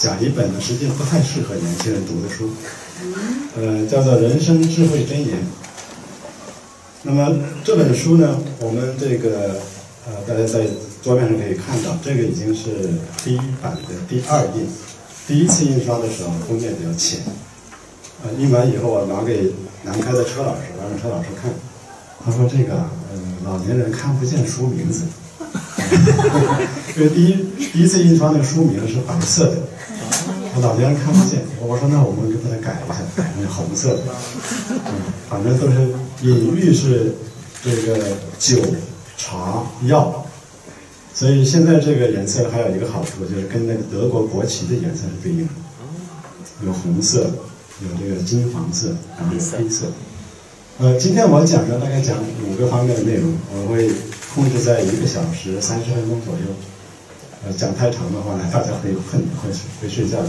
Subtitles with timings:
[0.00, 2.48] 讲一本呢，实际不太适合年轻人读的书，
[3.54, 5.36] 呃，叫做《人生智慧箴言》。
[7.02, 9.60] 那么这本书呢，我们这个
[10.06, 10.66] 呃，大家在
[11.02, 12.88] 桌面上可以看到，这个已经是
[13.22, 14.66] 第一版的第二印。
[15.28, 17.20] 第一次印刷的时候，封面比较浅，
[18.24, 19.52] 呃，印完以后我拿给
[19.84, 21.52] 南开的车老师，让车老师看，
[22.24, 25.04] 他说这个呃老年人看不见书名字，
[26.96, 29.56] 因为第一第一次印刷那个书名是白色的，
[30.54, 31.40] 我老年人看不见。
[31.60, 34.02] 我说那我们就把它改一下，改成红色的，
[34.70, 35.92] 嗯，反正都是
[36.22, 37.14] 隐喻是
[37.62, 37.98] 这个
[38.38, 38.60] 酒、
[39.16, 40.26] 茶、药。
[41.12, 45.52] 所以现在这个颜色还有一个好处，就是跟那个德国国旗的颜色是对应的，
[46.64, 47.30] 有红色，
[47.82, 49.86] 有这个金黄色，然后有黑色。
[50.78, 52.16] 呃，今天我讲的，大概讲
[52.48, 53.90] 五个方面的内容，我会
[54.34, 56.40] 控制在一个小时三十分钟左右。
[57.44, 59.50] 呃，讲太长的话呢，大家会困，会
[59.80, 60.28] 会睡觉的。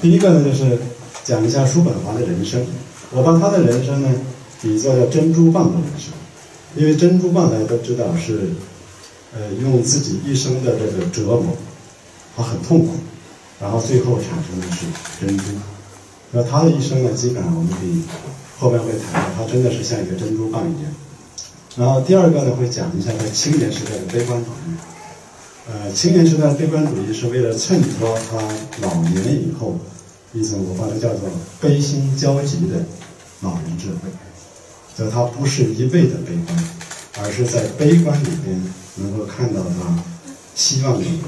[0.00, 0.78] 第一个呢，就是
[1.24, 2.64] 讲一下叔本华的人生。
[3.10, 4.08] 我把他的人生呢，
[4.60, 6.12] 比作叫珍珠蚌的人生，
[6.76, 8.50] 因为珍珠蚌大家都知道是。
[9.34, 11.56] 呃，用自己一生的这个折磨，
[12.36, 12.92] 他很痛苦，
[13.58, 14.84] 然后最后产生的是
[15.18, 15.44] 珍珠。
[16.32, 18.02] 那他的一生呢，基本上我们可以
[18.58, 20.92] 后面会谈到，他真的是像一个珍珠蚌一样。
[21.76, 24.74] 然后第二个呢，会讲一下他青年时代的悲观主义。
[25.70, 28.36] 呃，青年时代悲观主义是为了衬托他
[28.80, 29.78] 老年以后
[30.32, 31.28] 一种我把它叫做
[31.60, 32.84] 悲心交集的
[33.40, 34.08] 老人智慧，
[34.96, 36.68] 就他不是一味的悲观，
[37.20, 38.62] 而是在悲观里边。
[38.96, 40.04] 能够看到他
[40.54, 41.22] 希望的一面，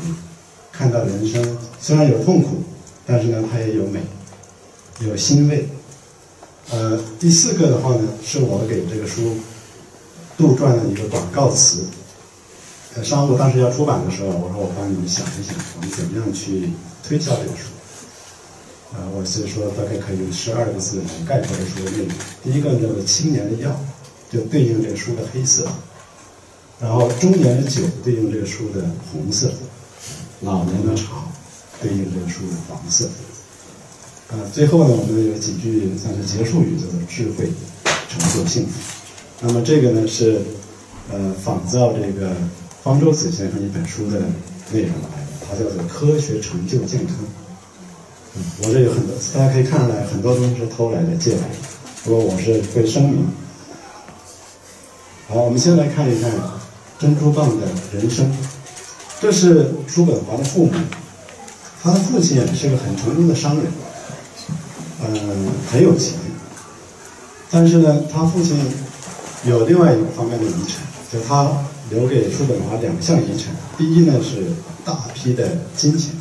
[0.71, 2.63] 看到人生虽然有痛苦，
[3.07, 4.01] 但是呢，他也有美，
[5.01, 5.67] 有欣慰。
[6.71, 9.39] 呃，第四个的话呢，是我给这个书
[10.37, 11.85] 杜撰的一个广告词。
[12.97, 16.71] 呃，商务当时要出版的时候，我说我帮你们想一想，我们怎么样去
[17.03, 17.71] 推销这个书。
[18.95, 22.09] 呃，我是说大概可以用十二个字来概括这书的内容。
[22.45, 23.75] 第一个叫做，青年的药，
[24.31, 25.67] 就对应这个书的黑色。
[26.81, 29.51] 然后中年的酒对应这个书的红色，
[30.43, 31.25] 老年的茶
[31.83, 33.07] 对应这个书的黄色。
[34.31, 37.51] 啊，最后呢，我们有几句算是结束语，叫做智慧
[38.09, 38.71] 成就幸福。
[39.41, 40.41] 那么这个呢是
[41.13, 42.37] 呃仿造这个
[42.85, 44.21] 方舟子先生一本书的
[44.71, 47.17] 内容来的，它叫做科学成就健康。
[48.35, 51.55] 嗯，我这有很多，大家可以看出来，很多东西是偷来的、借来的，
[52.05, 53.27] 不过我是会声明。
[55.29, 56.31] 好，我们先来看一看。
[56.97, 58.31] 珍珠蚌的人生，
[59.21, 60.73] 这是叔本华的父母。
[61.83, 63.67] 他的父亲是个很成功的商人，
[65.03, 66.15] 嗯，很有钱。
[67.51, 68.57] 但是呢，他父亲
[69.45, 71.51] 有另外一个方面的遗产，就他
[71.91, 73.55] 留给叔本华两项遗产。
[73.77, 74.45] 第一呢是
[74.85, 76.13] 大批的金钱，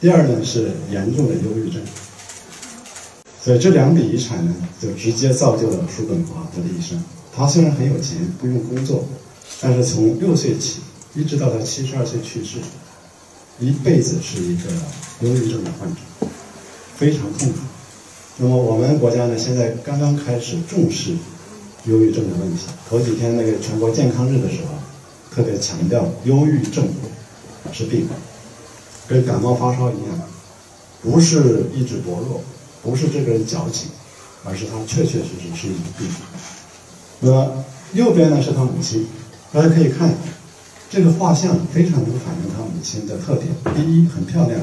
[0.00, 1.80] 第二呢是严重的忧郁症。
[3.42, 7.02] 所以这两笔遗产呢，就直接造就了叔本华他的一生。
[7.34, 9.04] 他虽然很有钱，不用工作。
[9.62, 10.80] 但是从六岁起，
[11.14, 12.58] 一直到他七十二岁去世，
[13.58, 14.70] 一辈子是一个
[15.20, 16.00] 忧郁症的患者，
[16.96, 17.58] 非常痛苦。
[18.38, 21.12] 那么我们国家呢，现在刚刚开始重视
[21.84, 22.66] 忧郁症的问题。
[22.88, 26.86] 头几天那个全国健康日的时候，特别强调忧郁症
[27.72, 28.06] 是病，
[29.06, 30.20] 跟感冒发烧一样，
[31.02, 32.42] 不是意志薄弱，
[32.82, 33.88] 不是这个人矫情，
[34.44, 36.06] 而是他确确实实是一种病。
[37.20, 39.06] 那么右边呢是他母亲。
[39.52, 40.14] 大家可以看，
[40.88, 43.48] 这个画像非常能反映他母亲的特点。
[43.74, 44.60] 第一，很漂亮；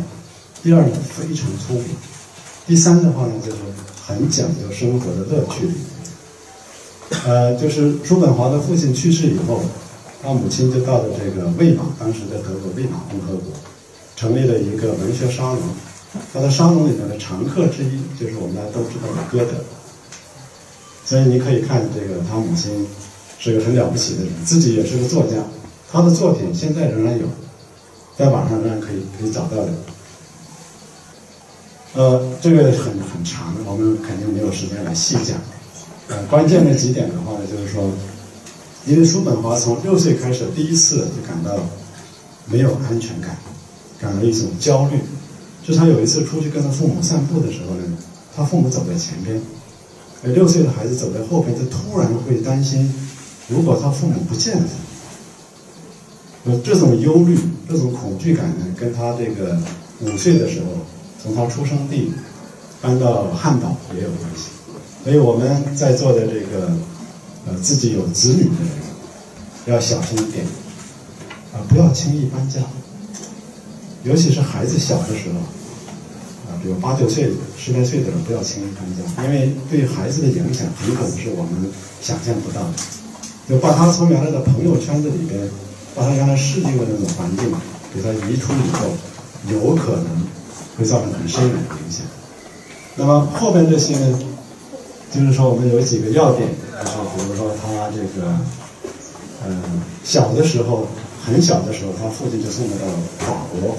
[0.63, 1.89] 第二呢，非常聪明；
[2.65, 3.57] 第三的话呢，就是
[4.05, 5.69] 很讲究生活的乐趣。
[7.25, 9.61] 呃，就是叔本华的父亲去世以后，
[10.21, 13.51] 他母亲就到了这个魏玛，当时的德国魏玛共和国，
[14.15, 15.61] 成立了一个文学沙龙。
[16.33, 19.57] 他的沙龙里面的常客之一，就是我们大家都知道的歌德。
[21.05, 22.87] 所以你可以看这个他母亲。
[23.39, 25.35] 是个很了不起的人，自己也是个作家，
[25.91, 27.27] 他的作品现在仍然有，
[28.17, 29.69] 在网上仍然可以可以找到的。
[31.93, 35.37] 呃，这个很很长，我们肯定没有时间来细讲。
[36.09, 37.91] 呃，关键的几点的话呢，就是说，
[38.85, 41.51] 因为叔本华从六岁开始，第一次就感到
[42.45, 43.37] 没有安全感，
[43.99, 44.99] 感到一种焦虑。
[45.65, 47.83] 就他有一次出去跟他父母散步的时候呢，
[48.33, 49.41] 他父母走在前边，
[50.23, 52.89] 而六岁的孩子走在后边，他突然会担心。
[53.49, 54.69] 如果他父母不见了，
[56.45, 57.37] 呃，这种忧虑、
[57.69, 59.59] 这种恐惧感呢，跟他这个
[59.99, 60.67] 五岁的时候
[61.21, 62.13] 从他出生地
[62.81, 64.56] 搬到汉堡也有关系。
[65.07, 66.67] 所以我们在座的这个
[67.45, 68.71] 呃自己有子女的人
[69.67, 70.45] 要小心一点，
[71.53, 72.59] 啊，不要轻易搬家，
[74.03, 75.39] 尤其是孩子小的时候，
[76.51, 81.71] 啊比如八九岁、十来岁的人不要轻易搬家，因为对孩子的影响很可能是我们
[82.01, 82.73] 想象不到的。
[83.47, 85.39] 就把他从原来的朋友圈子里边，
[85.95, 87.49] 把他原来适应的那种环境
[87.95, 88.89] 给他移出以后，
[89.53, 90.05] 有可能
[90.77, 92.05] 会造成很深远的影响。
[92.97, 94.19] 那么后边这些呢，
[95.17, 96.47] 就是说我们有几个要点，
[96.79, 98.29] 就是比如说他这个，
[99.47, 100.85] 嗯，小的时候，
[101.25, 102.85] 很小的时候，他父亲就送他到
[103.25, 103.75] 法国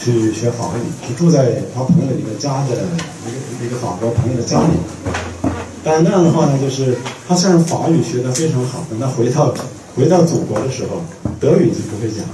[0.00, 2.76] 去学法语，是住在他朋友一个家的
[3.26, 4.78] 一个一个法国朋友的家里。
[5.82, 9.52] 但那样的话呢，就是他虽然法语学得非常好，等他回到
[9.96, 11.02] 回到祖国的时候，
[11.40, 12.24] 德语就不会讲，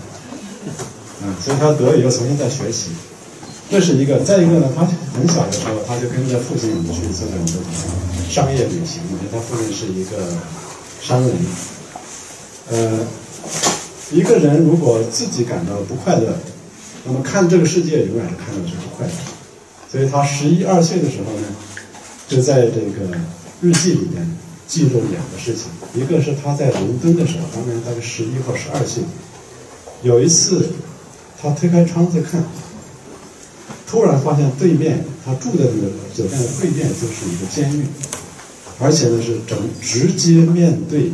[1.25, 2.91] 嗯，所以他德语又重新再学习。
[3.69, 7.63] 这是一个，再一个呢，他很小的时候他就跟着父亲去这种这种
[8.31, 10.17] 商业旅行，因为他父亲是一个
[11.03, 11.33] 商人。
[12.71, 13.01] 呃，
[14.13, 16.39] 一个人如果自己感到不快乐，
[17.05, 19.13] 那么看这个世界永远是看到是不快乐。
[19.91, 21.49] 所以他十一二岁的时候呢，
[22.29, 23.19] 就在这个
[23.61, 24.37] 日记里面
[24.69, 25.67] 记录两个事情，
[26.01, 29.03] 一个是他在伦敦的时候，当年大概十一或十二岁，
[30.03, 30.71] 有一次
[31.43, 32.45] 他推开窗子看。
[33.97, 37.87] 突然发现对面他住的那个酒店的对面就是一个监狱，
[38.79, 41.13] 而且呢是整直接面对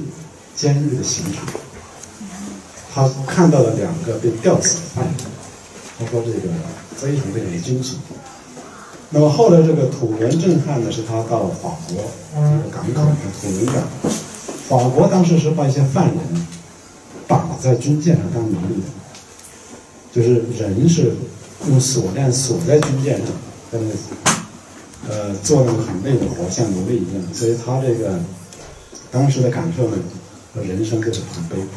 [0.56, 1.46] 监狱的刑场。
[2.93, 5.14] 他看到了两个被吊死的犯人，
[5.96, 6.49] 他说这个
[6.96, 7.93] 非常非常的惊悚。
[9.11, 13.85] 那么后来这个土伦震撼呢，是他到法国这个港口的土伦港，
[14.69, 16.17] 法国当时是把一些犯人
[17.28, 18.88] 绑在军舰上当奴隶的，
[20.12, 21.14] 就是人是。
[21.69, 23.26] 用锁链锁在军舰上，
[23.70, 27.23] 在那呃做那个很累的活，像奴隶一样。
[27.32, 28.19] 所以他这个
[29.11, 29.97] 当时的感受呢，
[30.55, 31.69] 和人生就是很悲苦。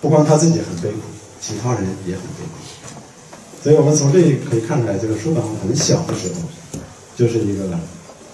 [0.00, 0.98] 不光他自己很悲苦，
[1.40, 2.58] 其他人也很悲苦。
[3.62, 6.78] 所以我们从这里可以看出来，这个叔本很小的时候，
[7.16, 7.78] 就是一个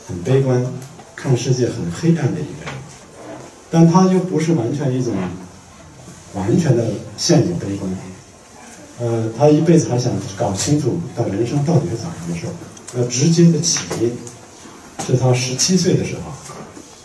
[0.06, 0.64] 很悲观、
[1.14, 2.74] 看世界很黑暗的一个人。
[3.70, 5.12] 但他又不是完全一种
[6.34, 6.86] 完全的
[7.18, 7.90] 陷入悲观。
[9.00, 12.46] 呃，他一辈子还想搞清楚他人生到底是咋回事。
[12.94, 14.16] 那直接的起因
[15.06, 16.32] 是他十七岁的时候，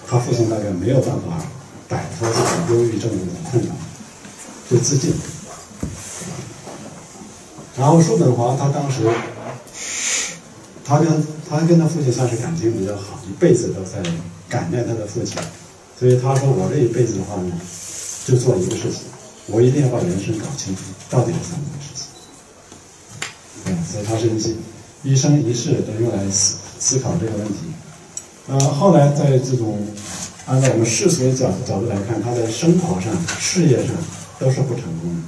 [0.08, 1.46] 他父亲大概没有办法
[1.88, 3.18] 摆脱这种忧郁症的
[3.52, 3.70] 困扰，
[4.72, 5.14] 就自尽。
[7.78, 9.02] 然后叔本华他当时，
[10.86, 14.02] 他跟他跟他父亲算是感情比较好，一辈子都在
[14.50, 15.38] 感念他的父亲，
[16.00, 17.52] 所以他说我这一辈子的话呢，
[18.26, 19.02] 就做一个事情。
[19.48, 22.06] 我一定要把人生搞清楚，到底是怎么回事？
[23.66, 27.56] 嗯，所以他是一一生一世都用来思思考这个问题。
[28.48, 29.86] 呃，后来在这种
[30.46, 33.94] 按照我们世俗的角角度来看，他在生活上、事业上
[34.40, 35.22] 都是不成功的。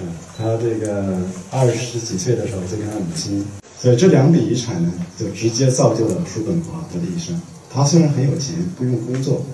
[0.00, 1.16] 嗯，他这个
[1.52, 3.46] 二十几岁的时候就跟他母亲，
[3.80, 7.40] 所以这两笔遗产呢，就直接造就了叔本华的一生。
[7.72, 9.44] 他虽然很有钱，不用工作，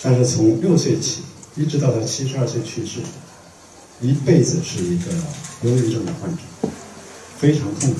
[0.00, 1.22] 但是从六岁起。
[1.58, 3.00] 一直到他七十二岁去世，
[4.00, 5.10] 一辈子是一个
[5.62, 6.42] 忧郁症的患者，
[7.36, 7.98] 非常痛苦。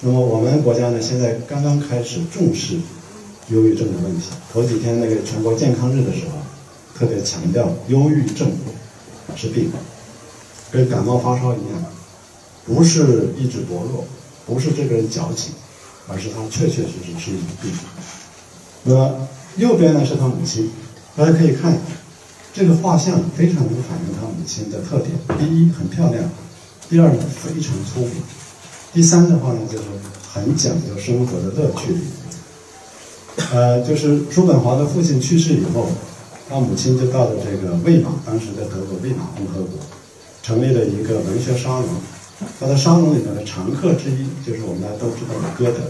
[0.00, 2.76] 那么我们国家呢，现在刚刚开始重视
[3.50, 4.28] 忧郁症的问题。
[4.50, 6.38] 头几天那个全国健康日的时候，
[6.98, 8.50] 特别强调忧郁症
[9.36, 9.70] 是病，
[10.70, 11.84] 跟感冒发烧一样，
[12.64, 14.06] 不是意志薄弱，
[14.46, 15.52] 不是这个人矫情，
[16.08, 17.70] 而是他确确实实是一种病。
[18.84, 20.70] 那么右边呢是他母亲，
[21.14, 21.82] 大家可以看一下。
[22.52, 26.24] 这个画像非常能反映他母亲的特点：第一，很漂亮；
[26.88, 28.12] 第二呢，非常聪明；
[28.92, 29.84] 第三的话呢，就是
[30.32, 31.94] 很讲究生活的乐趣。
[33.52, 35.88] 呃，就是叔本华的父亲去世以后，
[36.48, 39.78] 他母亲就到了这个魏玛，当时在德国魏玛共和国，
[40.42, 41.88] 成立了一个文学沙龙。
[42.58, 45.84] 他的沙龙里面的常客之一就是我们大家都知道的歌德。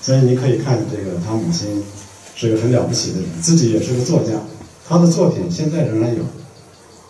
[0.00, 1.82] 所以你可以看这个，他母亲
[2.34, 4.32] 是个很了不起的人，自己也是个作家。
[4.90, 6.24] 他的作品现在仍然有，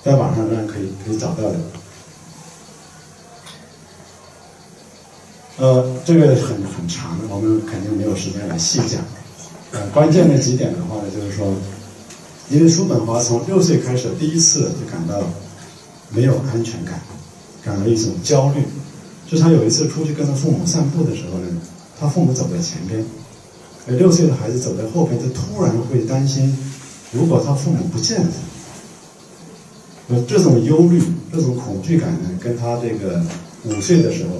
[0.04, 1.56] 在网上仍然可以可以找到的。
[5.56, 9.00] 呃，这个很很长，我们肯定没有时间来细讲。
[9.72, 11.54] 呃，关键的几点的话呢，就是说，
[12.50, 15.18] 因为叔本华从六岁开始，第一次就感到
[16.10, 17.00] 没有安全感，
[17.64, 18.62] 感到一种焦虑。
[19.26, 21.46] 就他有一次出去跟他父母散步的时候呢，
[21.98, 23.02] 他父母走在前边，
[23.88, 26.54] 而六岁的孩子走在后边，他突然会担心。
[27.12, 28.32] 如果他父母不见了，
[30.08, 31.02] 呃，这种忧虑、
[31.32, 33.20] 这种恐惧感呢，跟他这个
[33.64, 34.30] 五岁的时候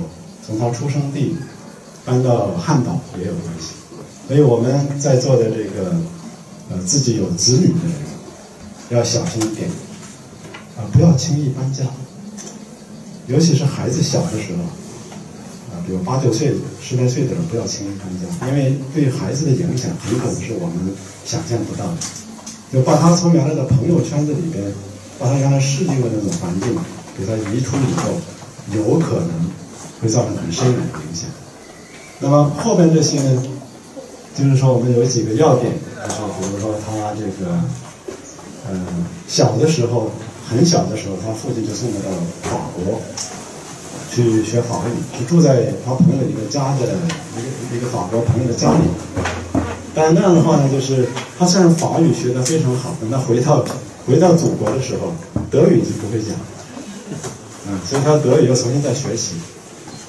[0.46, 1.34] 从他出生地
[2.04, 3.74] 搬到汉堡也有关系。
[4.28, 5.96] 所以我们在座的这个
[6.70, 7.92] 呃自己有子女的人
[8.90, 9.68] 要小心一点，
[10.76, 11.84] 啊，不要轻易搬家，
[13.26, 14.62] 尤其是孩子小的时候，
[15.74, 21.96] 啊，比如八九岁、十来岁的人不要轻易搬家，因为对孩子的影响很可能是我们想象不到的。
[22.72, 24.64] 就把他从原来的朋友圈子里边，
[25.18, 26.76] 把他原来适应的那种环境
[27.18, 28.12] 给他移出以后，
[28.72, 29.28] 有可能
[30.00, 31.28] 会造成很深远的影响。
[32.20, 33.42] 那么后边这些呢，
[34.36, 35.72] 就是说我们有几个要点，
[36.04, 37.50] 就是比如说他这个，
[38.70, 40.10] 嗯，小的时候，
[40.48, 43.00] 很小的时候，他父亲就送他到法国
[44.12, 48.84] 去学法语，是住在他朋友一个家的一个一个法国朋友的家里。
[49.92, 51.08] 但那样的话呢，就是
[51.40, 53.64] 他虽然法语学得非常好，等他回到
[54.06, 55.14] 回到祖国的时候，
[55.50, 56.37] 德语就不会讲，
[57.66, 59.37] 嗯，所以他德语又重新再学习，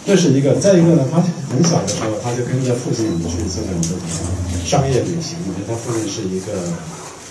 [0.06, 0.56] 这是一个。
[0.56, 4.00] 再一个呢，他很小的时候他就跟着父亲去这种这种
[4.66, 6.52] 商业旅行，因为他父亲是一个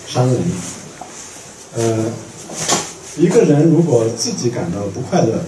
[0.07, 0.35] 商人。
[1.77, 2.05] 呃，
[3.19, 5.43] 一个人如果自己感到不快乐，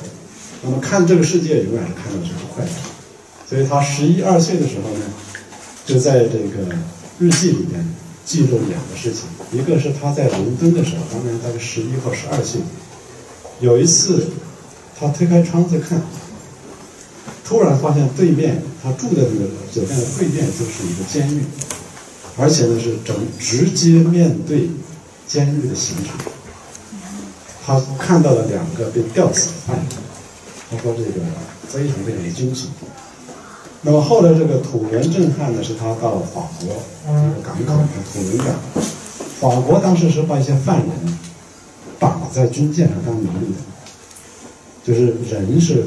[0.62, 2.70] 那么看这个世界永远是看到是不快乐。
[3.50, 5.06] 所以他十一二岁的时候呢。
[5.86, 6.74] 就在这个
[7.20, 7.86] 日记里面
[8.26, 12.62] 记录两个事情，一个是他在伦敦的时候，当年大概十一或十二岁，
[13.60, 14.28] 有一次
[14.98, 16.02] 他推开窗子看，
[17.44, 21.44] 突然发现对面他住的那个酒店的对面就是一个监狱，
[22.38, 24.70] 而且呢是整直接面对
[25.28, 26.18] 监狱的刑场，
[27.66, 29.86] 他看到了两个被吊死的犯人，
[30.72, 31.22] 他说这个
[31.68, 32.68] 非常非常的惊悚。
[33.86, 36.70] 那么后来这个土伦震撼的，是他到法国
[37.06, 38.56] 这个港口土伦港，
[39.42, 40.88] 法国当时是把一些犯人
[42.00, 43.60] 绑在军舰上当奴隶的，
[44.86, 45.86] 就是人是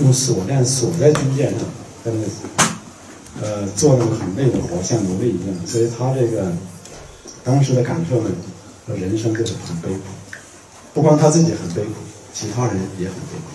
[0.00, 1.60] 用锁链锁在军舰上，
[2.02, 5.54] 在那呃做那个很累的活，像奴隶一样。
[5.66, 6.50] 所以他这个
[7.44, 8.30] 当时的感受呢，
[8.88, 10.00] 人生就是很悲苦，
[10.94, 11.90] 不光他自己很悲苦，
[12.32, 13.50] 其他人也很悲苦。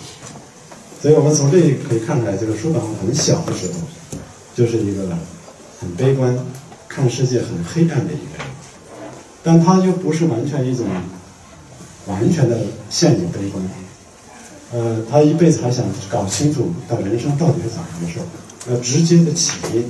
[1.00, 3.80] 所以我们从这里可以看出来，就是叔本华很小的时候，
[4.54, 5.08] 就是一个
[5.80, 6.38] 很悲观、
[6.88, 8.46] 看世界很黑暗的一个人，
[9.42, 10.86] 但他又不是完全一种
[12.06, 12.58] 完全的
[12.90, 13.64] 陷入悲观。
[14.72, 18.20] 呃，他一辈子还想搞清楚到人生到底是咋回事。
[18.66, 19.88] 那直接的起因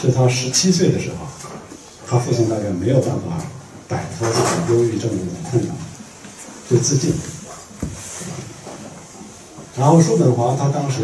[0.00, 1.26] 是他十七岁的时候，
[2.06, 3.44] 他父亲大概没有办法
[3.88, 5.16] 摆脱这种忧郁症的
[5.50, 5.74] 困扰，
[6.70, 7.12] 就自尽。
[9.82, 11.02] 然后叔本华他当时，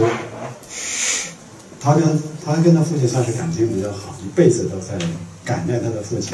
[1.81, 4.97] 他跟他跟他父亲算是感情比较好，一辈子都在
[5.45, 6.33] 感念他的父亲，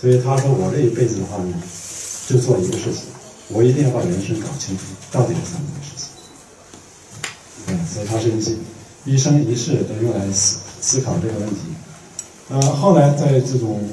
[0.00, 1.52] 所以他说我这一辈子的话呢，
[2.26, 3.02] 就做一个事情，
[3.48, 6.08] 我一定要把人生搞清楚，到底是怎么个事情。
[7.66, 11.56] 嗯，所以他是一一生一世都用来思思考这个问题。
[12.48, 13.86] 呃，后来在这种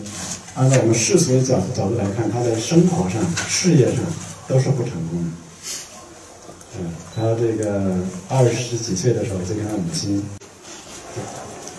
[0.56, 3.98] 按照我们世俗的角角度来看，他在生活上、事业上
[4.48, 5.30] 都是不成功的。
[6.80, 7.98] 嗯，他这个
[8.30, 10.24] 二十几岁的时候就跟他母亲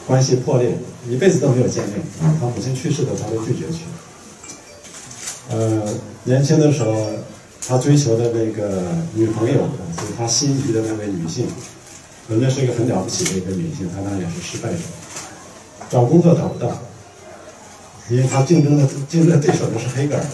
[0.07, 0.77] 关系破裂，
[1.09, 1.99] 一辈子都没有见面。
[2.39, 3.85] 他母亲去世的，他都拒绝去。
[5.51, 5.83] 呃，
[6.25, 7.11] 年轻的时候，
[7.67, 8.83] 他追求的那个
[9.15, 11.47] 女朋友，就是他心仪的那位女性，
[12.29, 14.79] 人家是一个很了不起的一个女性，他当然也是失败者。
[15.89, 16.71] 找工作找不到，
[18.11, 20.25] 因为他竞争的竞争对手就是黑格尔。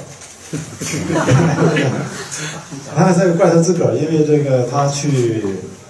[2.97, 5.43] 他还在怪他自个儿，因为这个他去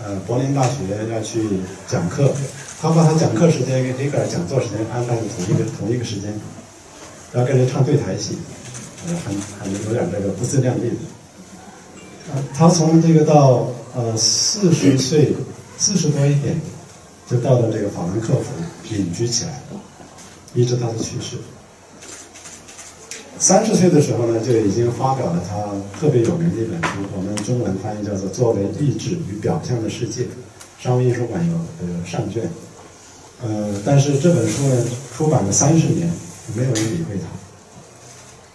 [0.03, 0.73] 呃柏林大学
[1.13, 2.33] 要去讲课，
[2.81, 6.35] 他把他讲课时间跟黑格尔讲座时间安排在同一个同一个时间，
[7.35, 8.37] 要跟人唱对台戏，
[9.07, 10.97] 呃，很很有点这个不自量力的。
[12.53, 15.37] 他从这个到呃四十岁
[15.79, 16.61] 四十多一点，
[17.31, 18.51] 就到了这个法兰克福
[18.95, 19.63] 隐居起来，
[20.53, 21.37] 一直到他去世。
[23.41, 25.57] 三十岁的时候呢，就已经发表了他
[25.99, 30.23] 特别有名的一本书，我们中文翻译叫做《作为意志与表象的世界》，
[30.81, 32.51] 商务印书馆有呃上卷。
[33.41, 34.85] 呃，但是这本书呢，
[35.17, 36.11] 出版了三十年，
[36.57, 37.29] 没有人理会他。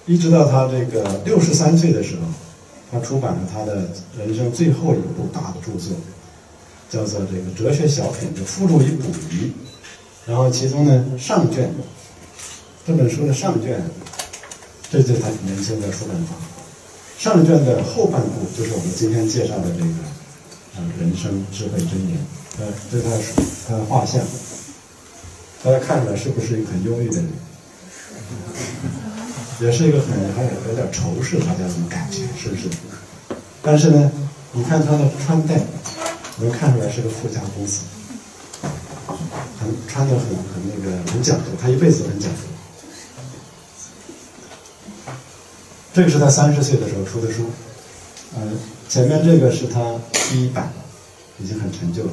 [0.05, 2.21] 一直到他这个六十三岁的时候，
[2.91, 3.87] 他出版了他的
[4.17, 5.95] 人生最后一部大的著作，
[6.89, 9.53] 叫做这个《哲学小品》的附录与补遗。
[10.25, 11.73] 然后其中呢，上卷
[12.85, 13.81] 这本书的上卷。
[14.93, 16.35] 这就是他年轻的出版法。
[17.17, 19.87] 上卷的后半部就是我们今天介绍的这个，
[20.77, 22.19] 呃，人生智慧箴言。
[22.59, 23.23] 呃，这是他的
[23.67, 24.21] 他的画像，
[25.63, 27.27] 大家看出来是不是一个很忧郁的人？
[29.61, 32.69] 也是一个很还有有点仇视大家这种感觉，是不是？
[33.63, 34.11] 但是呢，
[34.51, 35.59] 你看他的穿戴，
[36.37, 37.79] 能看出来是个富家公子，
[39.59, 42.52] 很穿的很很那个很讲究，他一辈子很讲究。
[45.93, 47.45] 这个是他三十岁的时候出的书，
[48.35, 48.41] 呃，
[48.89, 49.79] 前面这个是他
[50.11, 50.73] 第一版，
[51.37, 52.11] 已经很陈旧了，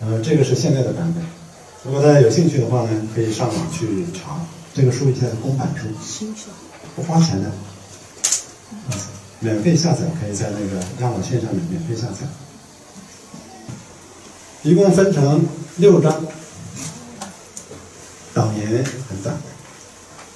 [0.00, 1.24] 呃，这个是现在的版本。
[1.84, 4.38] 如果大家有兴趣的话呢，可以上网去查。
[4.74, 5.86] 这个书现在公版书，
[6.94, 8.92] 不花钱的，啊，
[9.40, 12.26] 免费下载，可以在那个亚马逊上面免费下载。
[14.62, 15.44] 一共分成
[15.76, 16.24] 六章，
[18.32, 19.36] 导言很短。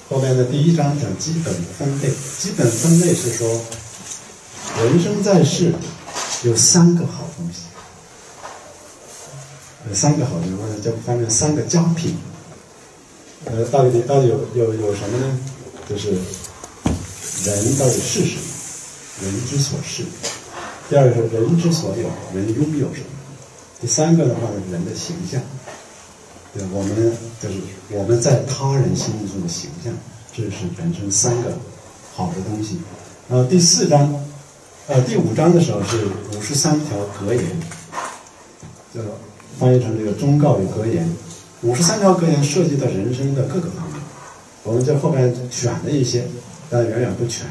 [0.09, 2.09] 后面的第一章讲基本分类，
[2.39, 3.61] 基本分类是说，
[4.81, 5.73] 人生在世
[6.43, 7.63] 有三个好东西，
[9.89, 12.15] 有三个好东西，或者叫分为三个佳品。
[13.45, 15.39] 呃，到底到底有有有什么呢？
[15.89, 18.41] 就是人到底是什么？
[19.23, 20.05] 人之所是。
[20.89, 23.07] 第二个是人之所有，人拥有什么？
[23.81, 25.41] 第三个的话呢，人的形象。
[26.53, 27.55] 对，我们就是
[27.89, 29.93] 我们在他人心目中的形象，
[30.33, 31.53] 这是人生三个
[32.15, 32.79] 好的东西。
[33.29, 34.25] 然后第四章，
[34.87, 37.43] 呃，第五章的时候是五十三条格言，
[38.93, 39.01] 就
[39.59, 41.07] 翻译成这个忠告与格言。
[41.61, 44.01] 五十三条格言涉及到人生的各个方面，
[44.63, 46.27] 我们在后边选了一些，
[46.69, 47.47] 但远远不全。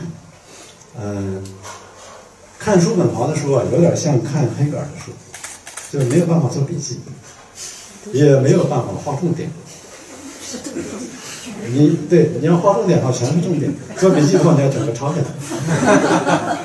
[0.99, 1.45] 嗯，
[2.59, 5.13] 看叔本华的书啊，有点像看黑格尔的书，
[5.93, 7.01] 就没有办法做笔记，
[8.13, 9.51] 也没有办法画重点。
[11.69, 16.59] 你对你要画重点的话，全是重点；做笔记的话，你要整个抄下来。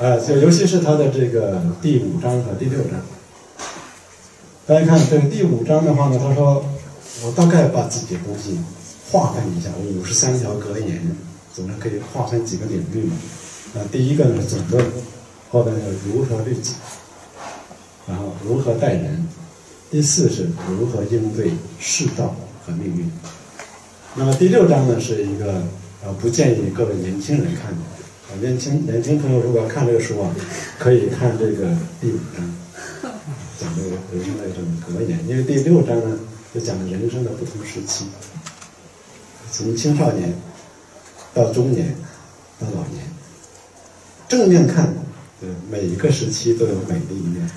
[0.00, 3.00] 呃， 就尤其是他的这个第五章和第六章。
[4.66, 6.64] 大家看这个第五章的话呢，他说
[7.24, 8.58] ：“我大概把自己的东西
[9.10, 11.16] 划分一下，五十三条格言，
[11.54, 13.16] 总是可以划分几个领域嘛。
[13.74, 14.84] 啊，第一个呢是总论，
[15.50, 16.74] 后边是如何律己，
[18.06, 19.26] 然后如何待人，
[19.90, 23.10] 第四是如何应对世道和命运。
[24.14, 25.62] 那么第六章呢是一个
[26.04, 27.80] 呃，不建议各位年轻人看的。
[28.28, 30.30] 啊，年轻年轻朋友如果要看这个书啊，
[30.78, 32.54] 可以看这个第五章。”
[33.58, 36.18] 讲这个人生的这种格言，因为第六章呢，
[36.54, 38.04] 就讲人生的不同时期，
[39.50, 40.32] 从青少年
[41.32, 41.96] 到中年
[42.60, 43.02] 到老年。
[44.28, 44.94] 正面看，
[45.40, 47.48] 呃，每一个时期都有美的一面；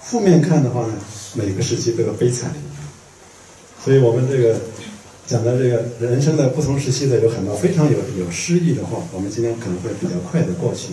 [0.00, 0.94] 负面看的话呢，
[1.34, 2.72] 每个时期都有悲惨的一面。
[3.84, 4.60] 所以我们这个
[5.26, 10.88] 讲的这个人生的不同时期的有很多非常有有诗意的话，我们今天可能会比较快的过去。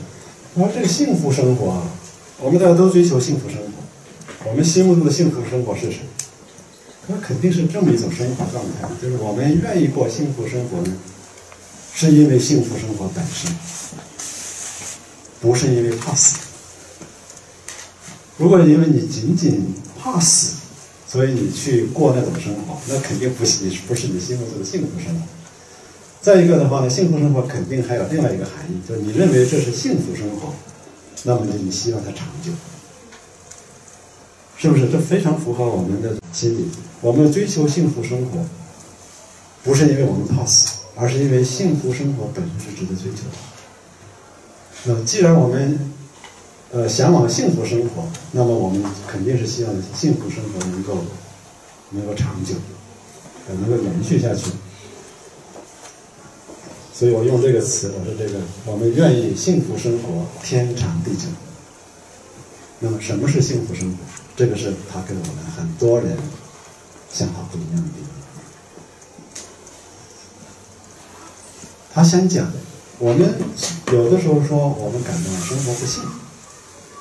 [0.54, 1.84] 那这个幸福生活啊，
[2.40, 4.50] 我们大家都追求幸福生活。
[4.50, 6.06] 我们心目中的幸福生活是什么？
[7.08, 10.94] 那肯定是这么一种生活状态，就是我们愿意过幸福生活呢，
[11.94, 13.50] 是因为幸福生活本身，
[15.40, 16.38] 不是因为怕死。
[18.38, 20.58] 如果因为你仅仅怕死，
[21.08, 25.26] 所以你去过那种生活，那肯定不是你不是你心目中的幸福生活。
[26.22, 30.54] 再一个的话呢，幸福生活肯定还有另外一个含义，就是你认为这是幸福生活，
[31.24, 32.52] 那么就你希望它长久。
[34.58, 36.68] 是不是这非常符合我们的心理？
[37.00, 38.44] 我们追求幸福生活，
[39.64, 43.38] 不是因为我们怕死，而是因为幸福生活本身是值得追求的。
[44.86, 45.94] 那既然我们
[46.72, 50.98] 呃向往幸福生活，那么我们肯定是希望幸福生活能够
[51.92, 52.56] 能够长久，
[53.48, 54.52] 呃能够延续下去。
[56.94, 61.28] 所以我用这个词，我说这个我们愿意幸福生活天长地久。
[62.80, 63.98] 那么什么是幸福生活？
[64.36, 66.18] 这个是他跟我们很多人
[67.12, 68.10] 想法不一样的地方。
[71.94, 72.52] 他先讲，
[73.00, 73.34] 我们
[73.92, 76.04] 有的时候说我们感到生活不幸，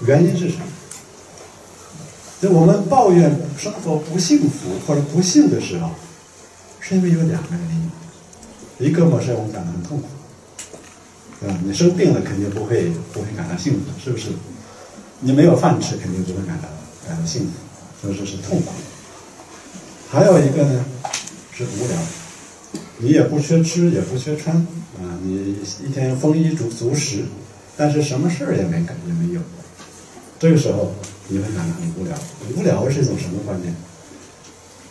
[0.05, 0.65] 原因是什么？
[2.41, 5.91] 就我们抱怨生活不幸福或者不幸的时候，
[6.81, 7.91] 是因为有两个原因，
[8.87, 10.09] 一个嘛是我们感到很痛苦，
[11.41, 11.59] 对吧？
[11.65, 14.29] 你生病了肯定不会不会感到幸福，是不是？
[15.21, 16.69] 你没有饭吃肯定不会感到。
[17.09, 17.53] 感到幸福，
[18.03, 18.73] 所以说是痛苦。
[20.11, 20.85] 还有一个呢，
[21.55, 21.97] 是无聊。
[22.99, 25.55] 你也不缺吃，也不缺穿，啊，你
[25.87, 27.25] 一天丰衣足足食，
[27.77, 29.41] 但是什么事儿也没干，也没有。
[30.39, 30.93] 这个时候
[31.29, 32.17] 你会感到很无聊。
[32.57, 33.75] 无聊是一种什么观念？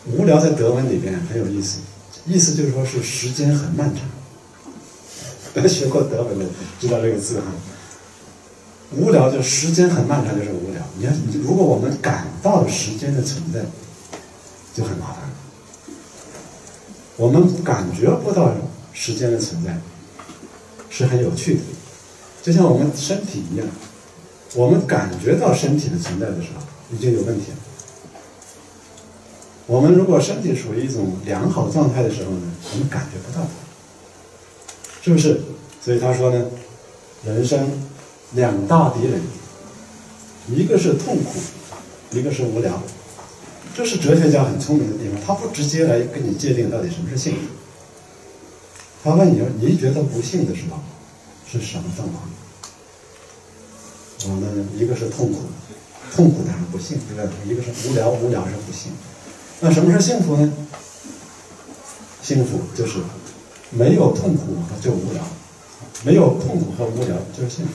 [0.06, 1.78] 无聊在德文里边很有意思，
[2.26, 5.68] 意思就是说是时间很漫长。
[5.68, 6.44] 学过德文的
[6.78, 7.46] 知道这个字哈。
[8.92, 10.80] 无聊就时间很漫长，就是无聊。
[10.96, 13.64] 你看，如果我们感到时间的存在，
[14.74, 15.22] 就很麻烦。
[17.16, 18.54] 我们感觉不到
[18.92, 19.76] 时间的存在，
[20.88, 21.60] 是很有趣的。
[22.42, 23.66] 就像我们身体一样，
[24.56, 27.56] 我们感觉到身体的存在的时候，已经有问题了。
[29.66, 33.48] 我们如果身体处于一种良好状态的时候呢，我们感觉不到它，
[35.04, 35.40] 是不是？
[35.80, 36.44] 所以他说呢，
[37.24, 37.68] 人生。
[38.32, 39.20] 两大敌人，
[40.48, 41.38] 一个是痛苦，
[42.10, 42.82] 一个是无聊。
[43.72, 47.42] 这是哲学家很聪明的地方，他不直接来跟你界定到底什么是幸福。
[49.04, 50.80] 他问你，你觉得不幸的时候
[51.48, 52.28] 是什么状况？
[54.28, 55.42] 我们一个是痛苦，
[56.14, 57.32] 痛苦当然不幸，对吧？
[57.46, 58.92] 一个是无聊，无聊是不幸。
[59.60, 60.52] 那什么是幸福呢？
[62.22, 62.98] 幸福就是
[63.70, 65.22] 没有痛苦就无聊，
[66.02, 67.72] 没有痛苦和无聊就是幸福。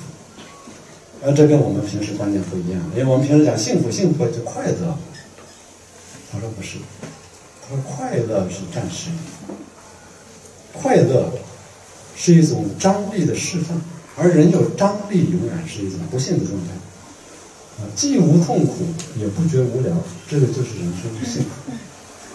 [1.24, 4.98] 而这跟我们平时观念不一样，因为我们平时讲幸福，幸福就快乐。
[6.32, 6.78] 他说不是，
[7.62, 9.10] 他说快乐是暂时，
[10.74, 11.32] 快乐
[12.16, 13.80] 是一种张力的释放，
[14.18, 16.74] 而人有张力永远是一种不幸的状态。
[17.80, 18.86] 啊，既无痛苦，
[19.18, 19.92] 也不觉无聊，
[20.30, 21.72] 这个就是人生的幸福。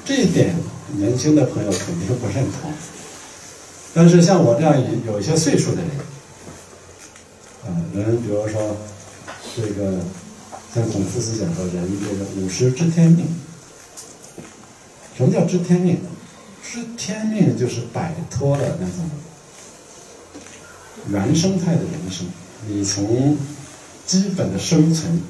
[0.04, 0.56] 这一点，
[0.96, 2.72] 年轻的朋友肯定不认同。
[3.94, 5.90] 但是像我这样有有一些岁数的人，
[7.66, 8.76] 啊，人比如说
[9.54, 9.98] 这个
[10.74, 13.26] 像孔夫子讲的，人这个五十知天命。
[15.16, 15.98] 什么叫知天命？
[16.62, 19.08] 知天命就是摆脱了那种
[21.10, 22.26] 原生态的人生，
[22.68, 23.36] 你从
[24.06, 25.20] 基本的生存，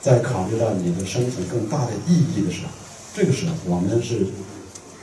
[0.00, 2.68] 再考虑到你的生存更大的意义的时候。
[3.14, 4.26] 这个时候，我们是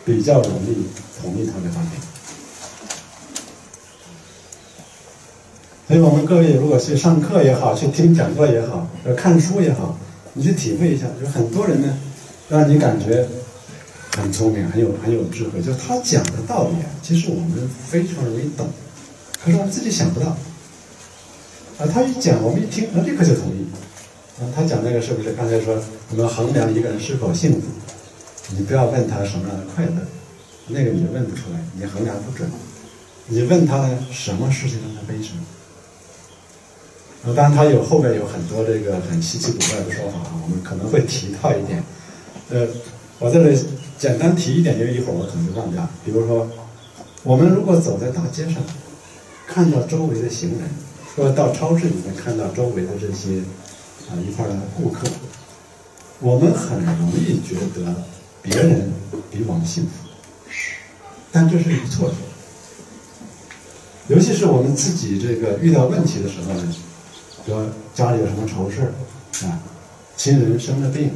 [0.05, 0.85] 比较容易
[1.21, 2.01] 同意他的观点。
[5.87, 9.97] 所以我们各位如果去上课也好，去听讲座也好，呃，看书也好，
[10.33, 11.97] 你去体会一下，就很多人呢，
[12.49, 13.27] 让你感觉
[14.17, 15.61] 很聪明，很有很有智慧。
[15.61, 18.67] 就他讲的道理啊，其实我们非常容易懂，
[19.45, 20.25] 可是我们自己想不到。
[21.77, 23.67] 啊，他一讲，我们一听，那立刻就同意。
[24.41, 25.79] 啊，他讲那个是不是刚才说
[26.09, 27.67] 我们衡量一个人是否幸福？
[28.57, 29.91] 你不要问他什么样的快乐，
[30.67, 32.49] 那个你问不出来，你衡量不准。
[33.27, 35.33] 你问他什么事情让他悲伤？
[37.25, 41.83] 呃，当然他有后面有很多这个很稀奇古怪的说法啊，我们可能会提到一点。
[42.49, 42.67] 呃，
[43.19, 43.59] 我这里
[43.97, 45.87] 简单提一点，因为一会儿我可能就忘掉。
[46.03, 46.47] 比如说，
[47.23, 48.55] 我们如果走在大街上，
[49.47, 50.69] 看到周围的行人，
[51.15, 53.39] 或者到超市里面看到周围的这些
[54.09, 55.07] 啊一块的顾客，
[56.19, 57.93] 我们很容易觉得。
[58.47, 58.93] 别人
[59.31, 59.89] 比我们幸福，
[61.31, 62.15] 但这是一个错觉。
[64.07, 66.75] 尤其是我们自己这个遇到问题的时候呢，
[67.43, 68.93] 说家里有什么愁事儿
[69.47, 69.59] 啊，
[70.15, 71.09] 亲人生了病，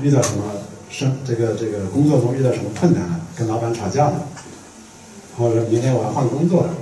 [0.00, 0.42] 遇到什么
[0.88, 4.26] 生这个这个工作中遇到什么困难了，跟老板吵架了，
[5.36, 6.74] 或者明天我要换工作了，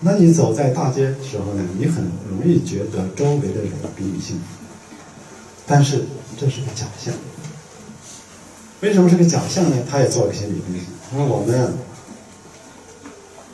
[0.00, 4.42] 那你走在大街时候呢，你很容易觉得周围的人比你幸福，
[5.66, 6.04] 但是
[6.38, 7.14] 这是个假象。
[8.82, 9.76] 为什么是个假象呢？
[9.90, 10.86] 他也做了心理分析。
[11.10, 11.72] 他说：“我们，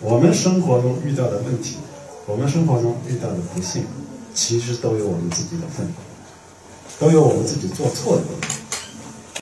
[0.00, 1.76] 我们生活中遇到的问题，
[2.26, 3.85] 我们生活中遇到的不幸，
[4.35, 5.87] 其实都有我们自己的份，
[6.98, 8.50] 都有我们自己做错的地方。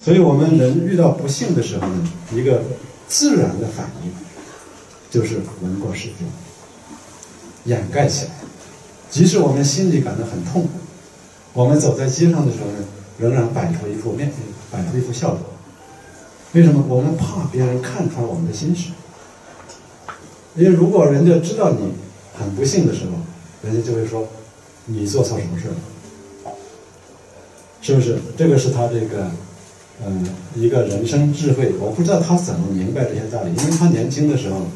[0.04, 2.62] 所以，我们人遇到不幸的时候呢，一个
[3.08, 4.12] 自然的反应
[5.10, 6.26] 就是闻过是非，
[7.64, 8.30] 掩盖起来。
[9.10, 10.68] 即使我们心里感到很痛苦，
[11.52, 12.84] 我们走在街上的时候呢，
[13.18, 14.32] 仍然摆出一副面，
[14.70, 15.40] 摆出一副笑容。”
[16.52, 18.90] 为什么我们怕别人看穿我们的心事？
[20.56, 21.92] 因为如果人家知道你
[22.36, 23.12] 很不幸的时候，
[23.62, 24.26] 人家就会说
[24.86, 26.52] 你做错什么事了，
[27.80, 28.18] 是不是？
[28.36, 29.30] 这个是他这个
[30.04, 31.72] 嗯一个人生智慧。
[31.78, 34.66] 我不知道他怎么明白这些道理，因为他年轻的时候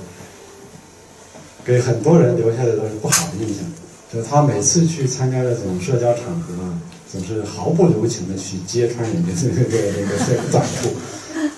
[1.64, 3.64] 给很多人留下的都是不好的印象，
[4.12, 6.78] 就是他每次去参加这种社交场合啊，
[7.10, 10.90] 总是毫不留情的去揭穿人家这个这个这个短处。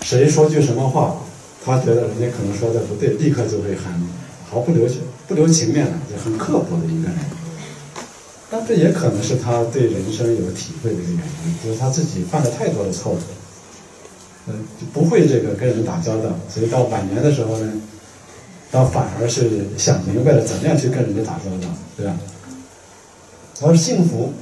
[0.02, 1.16] 谁说句什么话，
[1.64, 3.92] 他觉得人家可能说的不对，立刻就会很
[4.48, 7.18] 毫不留情、不留情面的，就很刻薄的一个人。
[8.48, 13.18] 但这也可能是他对人生有体会的一个原因，就是他自己犯了太多的错误，
[14.46, 17.72] 嗯，就不会这个跟人打交道，所以到晚年的时候呢，
[18.70, 22.16] 倒反而是想明白了怎么样去跟人家打交道，对吧？
[23.62, 24.32] 而幸福，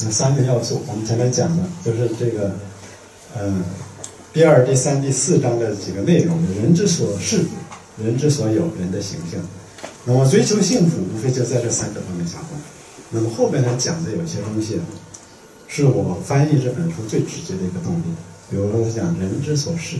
[0.00, 2.52] 有三个要素，我们前面讲的就是这个，
[3.38, 3.64] 嗯。
[4.32, 7.46] 第二、第三、第四章的几个内容：人之所是，
[7.96, 9.40] 人之所有，人的形象。
[10.04, 12.64] 那么追求幸福，无非就在这三个方面下功夫。
[13.08, 14.78] 那么后边呢讲的有些东西，
[15.68, 18.02] 是我翻译这本书最直接的一个动力。
[18.50, 19.96] 比如说他讲人之所是，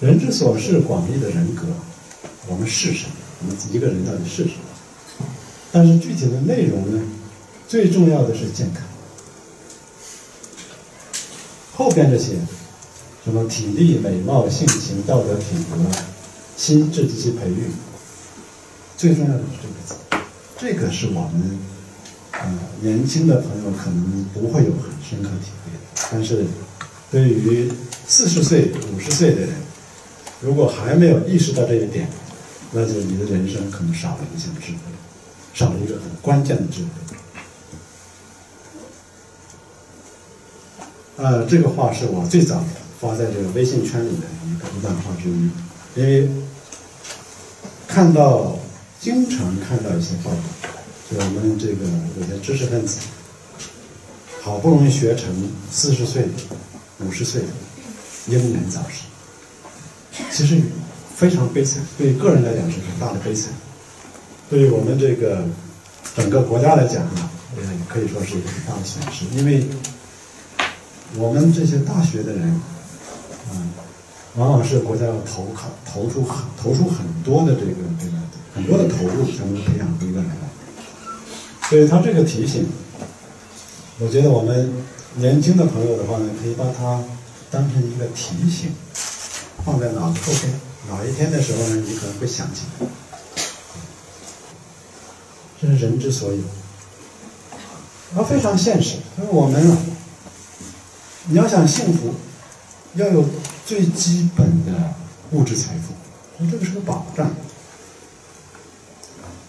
[0.00, 1.66] 人之所是广义的人格，
[2.48, 3.14] 我们是什么？
[3.40, 5.26] 我们一个人到底是什么？
[5.72, 7.02] 但是具体的内容呢，
[7.68, 8.82] 最重要的是健康。
[11.74, 12.36] 后边这些。
[13.24, 15.76] 什么体力、美貌、性情、道德品格、
[16.56, 17.72] 心智这些培育，
[18.96, 19.96] 最重要的是这个字，
[20.56, 21.58] 这个是我们
[22.30, 26.08] 呃年轻的朋友可能不会有很深刻体会的。
[26.12, 26.46] 但是
[27.10, 27.68] 对于
[28.06, 29.50] 四十岁、五十岁的人，
[30.40, 32.08] 如果还没有意识到这一点，
[32.72, 34.78] 那就你的人生可能少了一项智慧，
[35.54, 36.88] 少了一个很关键的智慧。
[41.16, 42.62] 呃，这个话是我最早
[43.00, 45.50] 发在这个微信圈里的一个一段话之一，
[45.94, 46.28] 因为
[47.88, 48.58] 看到
[49.00, 50.36] 经常看到一些报道，
[51.10, 51.86] 就我们这个
[52.20, 53.00] 有些知识分子，
[54.42, 55.34] 好不容易学成
[55.70, 56.28] 四十岁、
[57.00, 57.40] 五十岁，
[58.26, 59.05] 英年早逝，
[60.30, 60.60] 其实
[61.14, 63.50] 非常悲惨，对个人来讲是很大的悲惨，
[64.50, 65.44] 对于我们这个
[66.14, 69.66] 整个国家来讲呢，也可以说是一个很大的损失，因为。
[71.18, 72.60] 我们这些大学的人，
[73.50, 73.70] 嗯，
[74.34, 78.12] 往往是国家要投考投出很投出很多的这个这个
[78.54, 80.36] 很多的投入才能培养出一个人来。
[81.70, 82.66] 所以他这个提醒，
[84.00, 84.70] 我觉得我们
[85.14, 87.02] 年轻的朋友的话呢，可以把它
[87.52, 88.72] 当成一个提醒，
[89.66, 92.86] 放在脑子后边，哪一天的时候呢，你可能会想起来。
[95.60, 96.38] 这是人之所有，
[98.14, 99.76] 它非常现实，因为我们啊。
[101.28, 102.14] 你要想幸福，
[102.94, 103.24] 要有
[103.66, 104.94] 最基本的
[105.32, 105.92] 物质财富，
[106.38, 107.34] 那这个是个保障。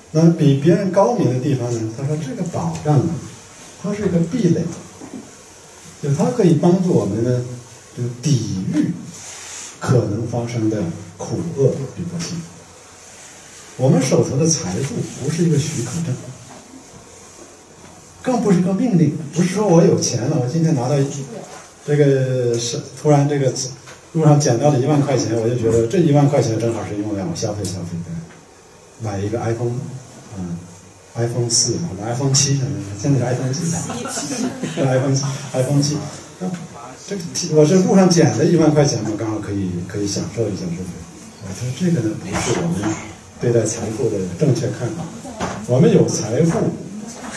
[0.09, 1.93] 那比别人高明的地方呢？
[1.95, 3.13] 他说这个保障呢，
[3.83, 4.65] 它是一个壁垒，
[6.01, 7.45] 就它可以帮助我们呢，
[7.95, 8.91] 就抵御
[9.79, 10.83] 可能发生的
[11.17, 12.41] 苦厄与不幸。
[13.77, 16.15] 我们手头的财富不是一个许可证，
[18.21, 20.95] 更不是一个命令，不是说我有钱了，我今天拿到。
[21.85, 23.53] 这个是突然这个
[24.11, 28.11] 路上捡到了一万块钱，我就觉得这一万块钱正好是用来我消费消费的，
[28.99, 29.79] 买一个 iPhone，
[30.37, 30.57] 嗯
[31.15, 32.59] ，iPhone 四或者 iPhone 七，
[32.99, 33.61] 现在是 iPhone 几
[34.75, 35.97] ？iPhone 七，iPhone 七。
[37.07, 37.21] 这个
[37.55, 40.89] 我是路上捡的一万块钱嘛，刚好可以可以享受一下，是不是？
[41.41, 42.95] 我说这个呢不是我们
[43.39, 45.05] 对待财富的正确看法。
[45.67, 46.59] 我们有财富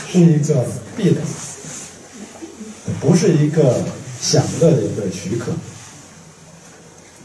[0.09, 1.20] 是一个壁垒，
[3.00, 3.83] 不是一个。
[4.20, 5.50] 享乐的一个许可。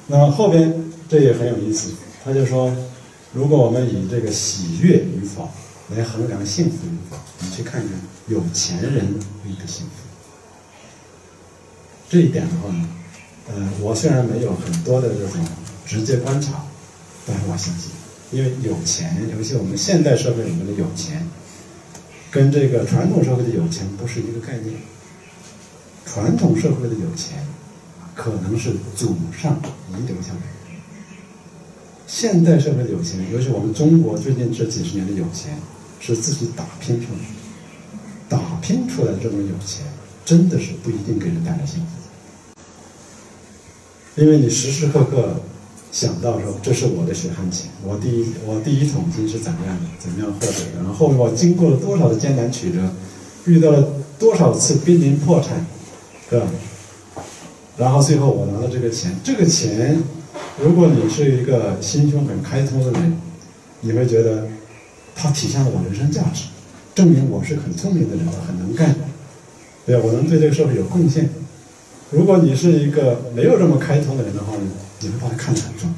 [0.07, 0.73] 那么后边
[1.09, 1.91] 这也很有意思，
[2.23, 2.73] 他就说，
[3.33, 5.49] 如果我们以这个喜悦与否
[5.93, 7.89] 来衡量幸福与否，你去看看
[8.29, 10.04] 有钱人的一个幸福。
[12.09, 12.89] 这一点的话呢，
[13.47, 15.45] 呃，我虽然没有很多的这种
[15.85, 16.63] 直接观察，
[17.25, 17.91] 但是我相信，
[18.31, 21.27] 因为有钱，尤其我们现代社会里面的有钱，
[22.31, 24.75] 跟这个传统社会的有钱不是一个概念。
[26.05, 27.45] 传统社会的有钱，
[28.13, 30.45] 可能是祖上遗留下来的。
[32.07, 35.57] 现代社会的有钱，尤其我们中国最近这几十年的有钱，
[35.99, 37.25] 是自己打拼出来的。
[38.29, 39.85] 打拼出来的这种有钱，
[40.23, 41.94] 真的是不一定给人带来幸福。
[44.15, 45.41] 因为你时时刻刻
[45.91, 52.79] 想到说，这是我的血汗钱，我第一我第一桶金是怎么样的，怎么样获得的，然后我经过了多少的艰难曲折，
[53.45, 55.65] 遇到了多少次濒临破产。
[56.27, 56.47] 对吧？
[57.77, 60.01] 然后最后我拿到这个钱，这个钱，
[60.59, 63.15] 如果你是一个心胸很开通的人，
[63.81, 64.47] 你会觉得，
[65.13, 66.45] 它体现了我人生价值，
[66.95, 68.95] 证明我是很聪明的人，很能干，
[69.85, 70.01] 对吧？
[70.03, 71.29] 我能对这个社会有贡献。
[72.15, 74.63] 如果你是一个没有这么开通的人的话呢，
[75.01, 75.93] 你会把它看得很重，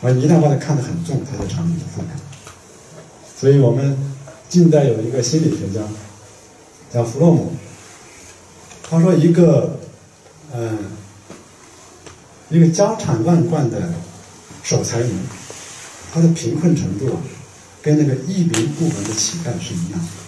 [0.00, 2.10] 而你一旦把它看得很重，它就成你的负担。
[3.36, 3.98] 所以我们
[4.48, 5.82] 近代有一个心理学家，
[6.94, 7.52] 叫弗洛姆。
[8.88, 9.80] 他说：“一个，
[10.54, 10.78] 嗯，
[12.48, 13.92] 一个家产万贯的
[14.62, 15.10] 守财奴，
[16.14, 17.18] 他的贫困程度啊，
[17.82, 20.25] 跟那个一民部门的乞丐是一样的。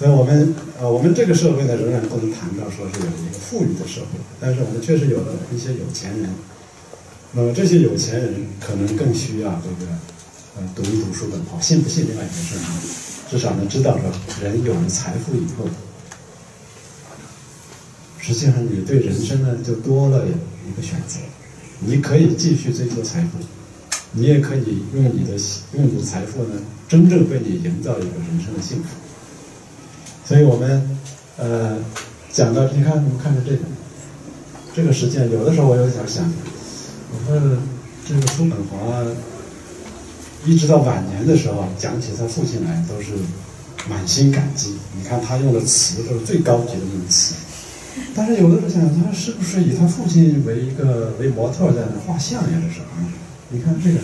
[0.00, 6.30] 所以我们，呃，我们这个社会呢，仍然不能谈到说是有一个富裕的社会，但是我们确实有了一些有钱人。
[7.32, 9.92] 那么这些有钱人可能更需要这个，
[10.56, 12.80] 呃，读一读书本，好，信不信另外一回事啊。
[13.28, 14.10] 至少呢，知道说
[14.42, 15.68] 人有了财富以后。”
[18.18, 21.18] 实际上，你对人生呢就多了一个选择，
[21.80, 23.36] 你可以继续追求财富，
[24.12, 25.36] 你也可以用你的
[25.74, 26.54] 用你的财富呢，
[26.88, 28.88] 真正为你营造一个人生的幸福。
[30.30, 30.96] 所以我们
[31.38, 31.76] 呃
[32.32, 33.58] 讲到，你看，我们看看这个
[34.72, 36.32] 这个实践，有的时候我有点想，
[37.10, 37.58] 我说
[38.06, 39.04] 这个叔本华
[40.46, 43.08] 一直到晚年的时候讲起他父亲来，都是
[43.88, 44.76] 满心感激。
[44.96, 47.34] 你看他用的词都是最高级的那种词。
[48.14, 52.62] 但是有的人想，他是不是以他父亲为一个为模特在那画像呀？
[52.68, 53.02] 这是啊，
[53.48, 53.98] 你看这个，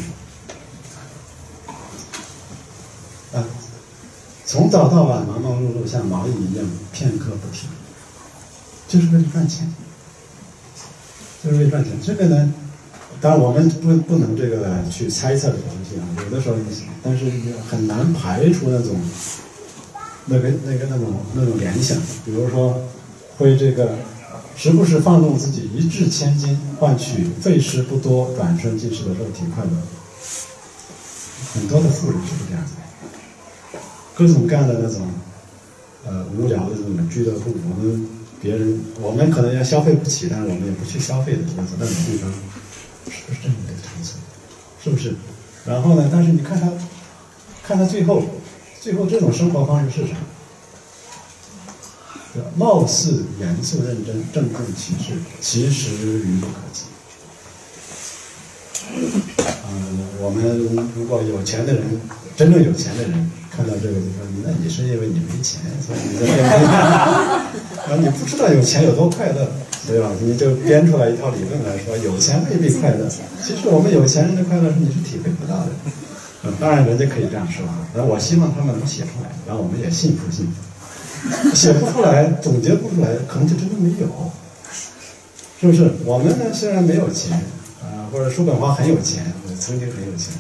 [3.39, 3.47] 啊，
[4.47, 7.69] 从早到晚忙忙碌碌，像蚂蚁一样，片刻不停。
[8.87, 9.75] 就是为了赚钱，
[11.43, 12.01] 就是为了赚钱。
[12.01, 12.55] 这个呢，
[13.21, 16.55] 当然我们不不能这个去猜测这个东西啊，有的时候，
[17.03, 17.25] 但是
[17.69, 18.95] 很难排除那种
[20.27, 22.81] 那个那个那种那种联想，比如说
[23.39, 23.97] 会这个
[24.55, 29.71] 时不时放纵自己一掷千金换取费时不多、转瞬即逝的肉体快乐。
[31.53, 32.75] 很多的富人就是这样子，
[34.17, 35.07] 各种各样的那种
[36.07, 38.09] 呃无聊的这种俱乐部，我们
[38.41, 42.33] 别人我们可能要消费不起，但是我们也不去消费的那种那种地方，
[43.11, 44.19] 是不是这么一个场所？
[44.83, 45.15] 是不是？
[45.67, 46.09] 然后呢？
[46.11, 46.73] 但是你看他，
[47.63, 48.23] 看他最后，
[48.81, 50.19] 最后这种生活方式是什么？
[52.57, 56.85] 貌似严肃认真、郑重其事，其实愚不可及。
[59.69, 60.57] 嗯，我们
[60.95, 61.83] 如果有钱的人，
[62.37, 67.51] 真正有钱的人看到这个就说：“那你是因为你没钱，所以你在变啊，
[67.99, 69.49] 你不知道有钱有多快乐，
[69.87, 70.11] 对吧？
[70.21, 73.09] 你就编出来一套理论来说，有钱未必快乐。
[73.43, 75.69] 其实我们有钱人的快乐是你是体会不到的。
[76.45, 81.55] 嗯，当然人家可以这样说啊，那我希望他们能写出来，然后我们也幸福幸福。
[81.55, 84.07] 写不出来，总结不出来，可能就真的没有，
[85.61, 85.91] 是不是？
[86.05, 87.33] 我们呢，虽然没有钱。
[87.83, 89.25] 啊或者叔本华很有钱，
[89.59, 90.33] 曾经很有钱，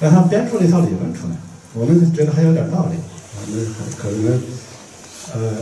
[0.00, 1.36] 但他编出了一套理论出来，
[1.74, 2.96] 我们觉得还有点道理。
[3.34, 4.40] 我们可能，
[5.34, 5.56] 呃，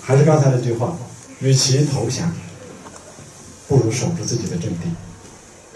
[0.00, 0.96] 还是刚才那句话，
[1.40, 2.32] 与其投降，
[3.68, 4.88] 不如守住自己的阵地。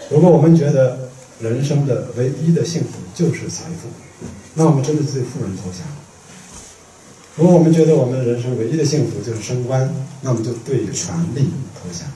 [0.09, 1.09] 如果我们觉得
[1.39, 3.87] 人生的唯一的幸福就是财富，
[4.55, 5.85] 那我们真的对富人投降；
[7.35, 12.07] 如果我们觉得我们人生唯一的幸福就是升官，那我们就对权力投降；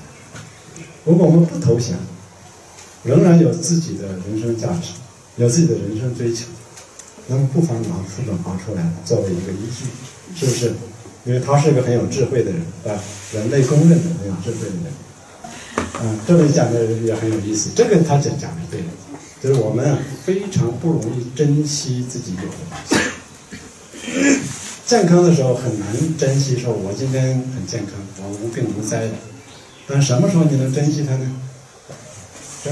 [1.05, 1.95] 如果我们不投降，
[3.03, 4.93] 仍然有自己的人生价值，
[5.37, 6.45] 有自己的人生追求，
[7.31, 9.85] 那么不妨拿书本拿出来作为一个依据，
[10.35, 10.73] 是不是？
[11.23, 12.99] 因为他是一个很有智慧的人，啊，
[13.33, 14.83] 人类公认的很有智慧的人。
[16.03, 18.83] 嗯，这里讲的也很有意思，这个他讲讲的对，
[19.41, 24.41] 就是我们啊非常不容易珍惜自己有的东西。
[24.85, 29.11] 健康的时候很难珍惜，说我今天很健康，我无病无灾的。
[29.87, 31.31] 但什么时候你能珍惜它呢？
[32.65, 32.71] 这。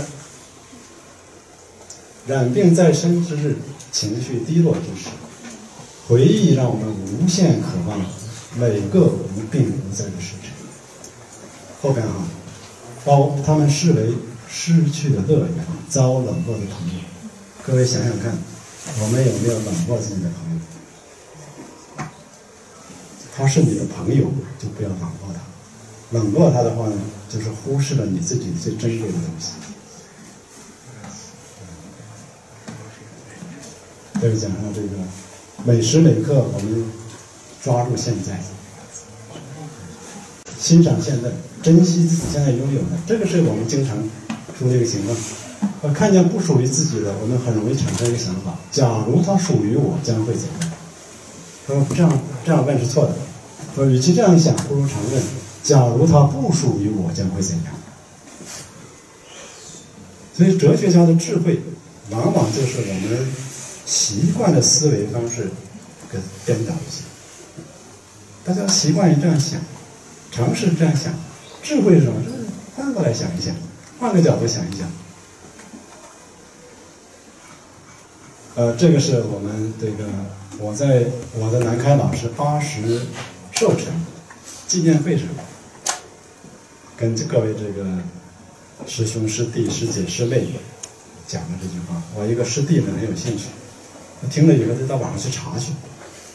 [2.27, 3.55] 染病在身之日，
[3.91, 5.09] 情绪低落之时，
[6.07, 7.99] 回忆让我们无限渴望
[8.55, 10.51] 每个无病无灾的时辰。
[11.81, 12.27] 后边啊，
[13.05, 14.13] 把他们视为
[14.49, 16.99] 失去的乐园，遭冷落的朋友。
[17.65, 18.37] 各位想想看，
[19.01, 22.05] 我们有没有冷落自己的朋友？
[23.35, 24.25] 他是你的朋友，
[24.59, 25.39] 就不要冷落他。
[26.11, 26.95] 冷落他的话呢，
[27.29, 29.51] 就是忽视了你自己最珍贵的东西。
[34.21, 34.87] 这个讲到这个
[35.63, 36.85] 每时每刻，我们
[37.63, 38.37] 抓住现在，
[40.59, 41.29] 欣赏现在，
[41.63, 42.87] 珍惜自己现在拥有的。
[43.07, 43.97] 这个是我们经常
[44.57, 45.15] 出的一个情况。
[45.81, 50.71] 呃，看见不属于自己的，我们很容易产生一个想法：假如它属于我，将会怎样？
[51.65, 53.15] 他说这样这样问是错的。
[53.73, 55.23] 说与其这样想，不如常问：
[55.63, 57.73] 假如它不属于我，将会怎样？
[60.35, 61.61] 所以哲学家的智慧，
[62.09, 63.48] 往往就是我们。
[63.89, 65.49] 习惯的思维方式
[66.11, 67.01] 跟颠倒一些，
[68.45, 69.59] 大家习惯于这样想，
[70.31, 71.11] 尝试这样想，
[71.63, 72.21] 智慧是什么？
[72.23, 73.55] 就是换过来想一想，
[73.99, 74.87] 换个角度想一想。
[78.53, 80.05] 呃，这个是我们这个
[80.59, 83.07] 我在我的南开老师八十
[83.51, 83.87] 寿辰
[84.67, 85.25] 纪念会上，
[86.95, 87.97] 跟各位这个
[88.85, 90.47] 师兄师弟师姐师妹
[91.27, 91.99] 讲的这句话。
[92.15, 93.45] 我一个师弟呢很有兴趣。
[94.29, 95.71] 听了以后，就到网上去查去，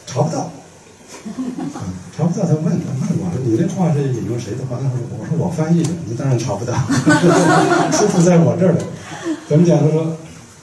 [0.07, 0.51] 查不到，
[2.16, 2.47] 查不到。
[2.47, 2.70] 他问，他
[3.11, 6.73] 问我说：“你那话是引用谁的话？”他说我说：“我翻译的。”你当然查不到，
[7.92, 8.85] 出处在我这儿了。
[9.49, 9.79] 怎么讲？
[9.79, 10.16] 他说：“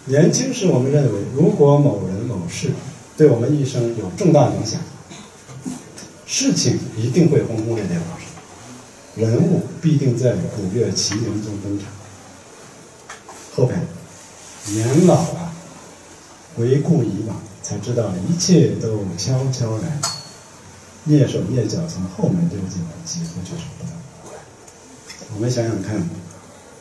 [0.05, 2.71] 年轻时我们认为，如果某人某事
[3.15, 4.79] 对我们一生有重大影响，
[6.25, 8.25] 事情一定会轰轰烈烈发生，
[9.29, 11.87] 人物必定在古月奇人中登场。
[13.55, 13.79] 后边
[14.73, 15.49] 年老了。”
[16.55, 20.01] 回顾以往，才知道一切都悄悄然，
[21.07, 23.89] 蹑手蹑脚从后门溜进来，几乎就是不到。
[25.33, 25.97] 我们想想看，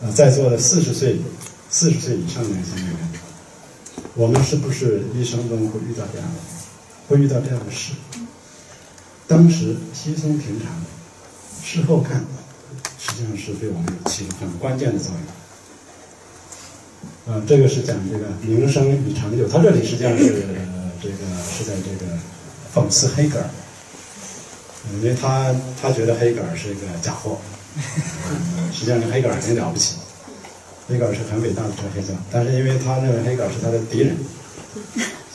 [0.03, 1.21] 啊，在座的四十岁、
[1.71, 3.09] 四十岁以上的人想想看，
[4.15, 6.41] 我们是不是一生中会遇到这样的，
[7.09, 7.93] 会遇到这样的事？
[9.29, 10.85] 当时稀松平常，
[11.63, 12.25] 事后看，
[12.99, 15.40] 实际上是对我们起了很关键的作用。
[17.31, 19.47] 啊，这个是讲这个名声与成就。
[19.49, 20.27] 他这里实际上是
[21.01, 21.17] 这个
[21.57, 22.13] 是在这个
[22.75, 23.45] 讽刺黑格尔。
[24.95, 27.39] 因为他他觉得黑格尔是一个假货，
[28.73, 29.97] 实际上黑格尔很了不起，
[30.89, 34.17] 黑格尔是很伟大的哲学家，但是因为他认为黑格尔是他的敌人，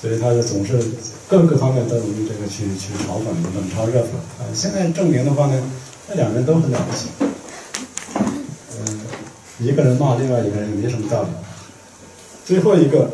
[0.02, 0.84] 所以他就总是
[1.30, 4.18] 各个方面都容易这个去去嘲讽、冷嘲热讽。
[4.42, 5.64] 啊，现在证明的话呢，
[6.10, 7.08] 那两个人都很了不起，
[8.80, 9.00] 嗯，
[9.60, 11.30] 一个人骂另外一个人也没什么道理。
[12.46, 13.10] 最后一个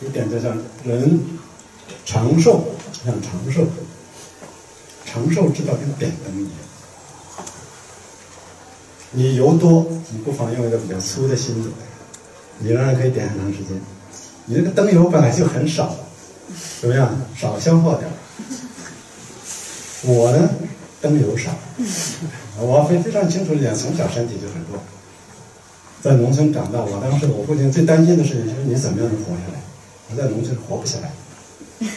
[0.00, 1.20] 一点就像人
[2.04, 2.64] 长寿，
[3.04, 3.66] 像长寿。
[5.08, 6.50] 长寿之道跟点灯一样，
[9.12, 11.70] 你油多，你不妨用一个比较粗的芯子，
[12.58, 13.80] 你仍然可以点很长时间。
[14.44, 15.96] 你那个灯油本来就很少，
[16.82, 17.16] 怎么样？
[17.34, 18.10] 少消耗点
[20.02, 20.50] 我呢，
[21.00, 21.50] 灯油少，
[22.58, 24.78] 我非非常清楚一点，从小身体就很弱，
[26.06, 29.60] 在农村长大，我当时我父亲最担心的事情就是你怎么样能活下来？
[30.08, 31.10] 我在农村活不下来，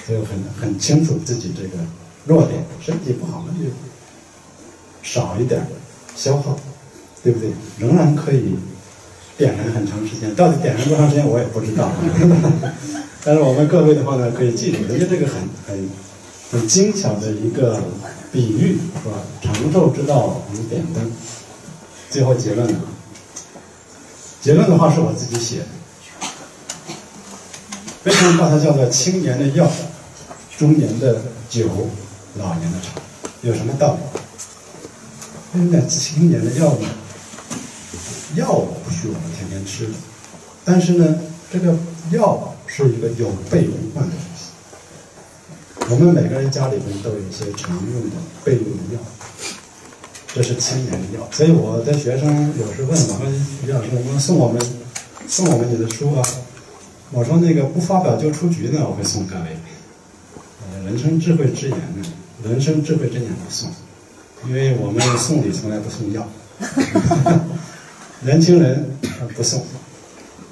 [0.07, 1.78] 所以很很清楚自己这个。
[2.26, 3.70] 弱点，身体不好那就
[5.03, 5.62] 少一点
[6.16, 6.57] 消耗，
[7.24, 7.51] 对不对？
[7.78, 8.55] 仍然可以
[9.38, 11.91] 点燃很长时间，到底点燃多长时间我也不知道。
[13.24, 15.36] 但是我们各位的话呢，可以记住，人家这个很
[15.68, 15.89] 很
[16.51, 17.80] 很精巧的一个
[18.32, 19.22] 比喻，是吧？
[19.43, 21.12] 长寿之道如点灯。
[22.10, 22.80] 最后结论呢？
[24.42, 25.66] 结论的话是我自己写的。
[28.06, 29.70] 为什么把它叫做青年的药，
[30.58, 31.68] 中年的酒？
[32.38, 33.02] 老年的茶
[33.42, 35.60] 有什么道理？
[35.60, 36.88] 为什么青年的药呢？
[38.36, 39.94] 药不需我们天天吃的，
[40.64, 41.20] 但是呢，
[41.52, 41.76] 这个
[42.12, 44.52] 药是一个有备无患的东西。
[45.90, 49.00] 我们每个人家里边都有一些常用的备用的药，
[50.40, 51.28] 这是青年的药。
[51.34, 53.26] 所以我的学生有时问我说
[53.68, 54.62] ：“于老师，能不能送我们
[55.28, 56.24] 送我们你的书啊？”
[57.12, 59.58] 我说：“那个不发表就出局呢，我会送各位。
[60.64, 62.08] 呃，人生智慧之言呢。”
[62.42, 63.70] 人生智慧之言不送，
[64.48, 66.26] 因为我们送礼从来不送药。
[68.24, 68.90] 年轻人
[69.36, 69.60] 不送，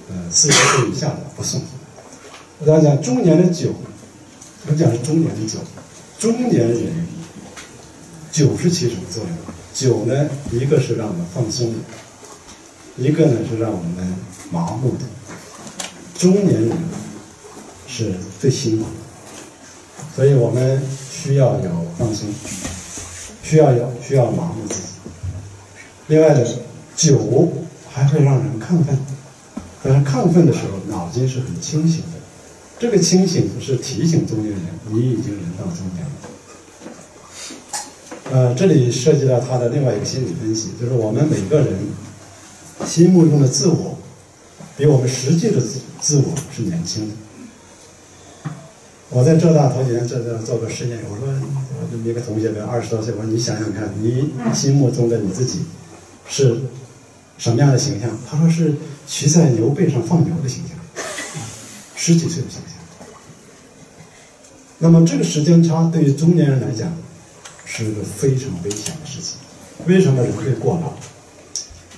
[0.10, 1.62] 呃，四十岁以下的不送。
[2.60, 3.74] 我讲讲中年的酒，
[4.68, 5.60] 我讲是中年的酒，
[6.20, 7.08] 中年人
[8.34, 9.32] 酒是起什么作用？
[9.78, 11.78] 酒呢，一个是让我们放松的，
[12.98, 14.16] 一个呢是让我们
[14.50, 15.04] 麻木的。
[16.18, 16.76] 中年人
[17.86, 18.90] 是最辛苦的。
[20.16, 22.28] 所以我们需要有放松，
[23.44, 24.88] 需要有需要麻木自己。
[26.08, 26.44] 另外呢
[26.96, 27.48] 酒
[27.94, 28.98] 还会让人亢奋，
[29.84, 32.18] 但是亢奋的时候脑筋是很清醒的。
[32.80, 36.37] 这个清醒是提醒中年人，你已经人到中年了。
[38.32, 41.80] 呃，这里涉及到他的另外一个心理分析，就是我们每个人
[42.86, 43.98] 心目中的自我，
[44.76, 47.16] 比我们实际的自自我是年轻的。
[49.10, 55.62] 我在浙大头几年在这做个实验，我说我一个同学，比二十多岁，我说你想想看，你心目中的你自己
[56.28, 56.60] 是
[57.38, 58.10] 什么样的形象？
[58.30, 58.74] 他说是
[59.08, 60.78] 骑在牛背上放牛的形象，
[61.96, 62.76] 十几岁的形象。
[64.80, 66.92] 那么这个时间差对于中年人来讲
[67.86, 69.38] 是个非常危险的事情。
[69.86, 70.94] 为什么人会过老？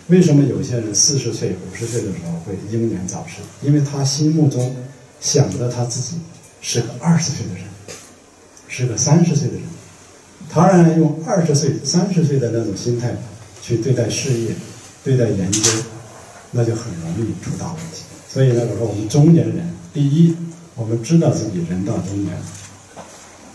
[0.07, 3.41] 为什么有些人四十岁、五十岁的时候会英年早逝？
[3.61, 4.75] 因为他心目中
[5.19, 6.17] 想着他自己。
[6.61, 7.63] 是个二十岁的人，
[8.67, 9.63] 是个三十岁的人，
[10.49, 13.15] 他然用二十岁、三十岁的那种心态
[13.61, 14.53] 去对待事业、
[15.01, 15.61] 对待研究，
[16.51, 18.03] 那就很容易出大问题。
[18.27, 20.36] 所以呢，我说我们中年人，第一，
[20.75, 22.36] 我们知道自己人到中年；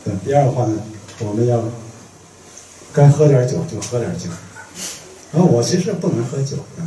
[0.02, 0.78] 对，第二的话呢，
[1.18, 1.62] 我们要
[2.95, 4.30] 该喝点酒就喝点酒。
[5.32, 6.82] 而我其实不能喝酒的，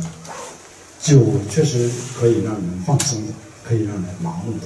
[1.00, 3.22] 酒确实可以让人放松，
[3.62, 4.60] 可以让人麻木的。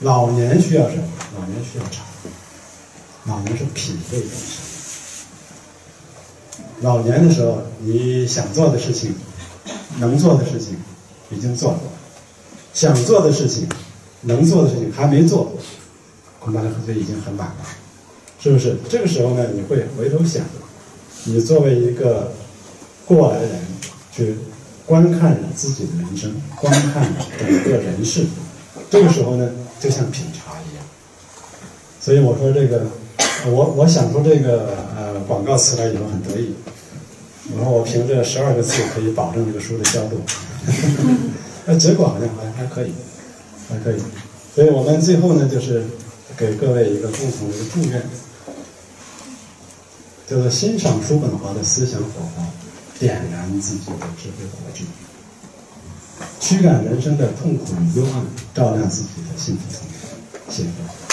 [0.00, 1.04] 老年需要什么？
[1.38, 2.04] 老年需要茶。
[3.26, 4.62] 老年是品味人生。
[6.82, 9.14] 老年的时候，你想做的事情、
[9.98, 10.76] 能做的事情
[11.30, 11.78] 已经做了；
[12.74, 13.66] 想做的事情、
[14.20, 15.52] 能做的事情还没做，
[16.38, 17.56] 恐怕就已经很晚了，
[18.44, 18.76] 是不是？
[18.90, 20.44] 这个时候呢，你会回头想，
[21.24, 22.30] 你作为一个
[23.06, 23.50] 过来人，
[24.12, 24.36] 去
[24.84, 26.30] 观看自己的人生，
[26.60, 28.26] 观看整个人世，
[28.90, 29.50] 这个时候呢？
[29.80, 30.84] 就像品茶一样，
[32.00, 32.86] 所以我说这个，
[33.46, 36.54] 我我想出这个呃广告词来以后很得意，
[37.52, 40.20] 我说我凭这十二个字可以保证这个书的销路，
[41.66, 42.92] 那结果好像还还可以，
[43.68, 44.00] 还可以，
[44.54, 45.84] 所以我们最后呢就是
[46.36, 48.02] 给各位一个共同的一个祝愿，
[50.28, 52.44] 叫做欣赏叔本华的思想火花，
[52.98, 54.84] 点燃自己的智慧火炬。
[56.40, 59.98] 驱赶人生的痛苦与幽暗，照亮自己的幸福童年。
[60.48, 61.03] 谢谢。